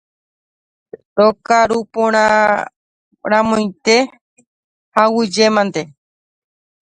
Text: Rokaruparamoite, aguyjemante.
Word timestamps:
Rokaruparamoite, 1.17 3.97
aguyjemante. 5.01 5.81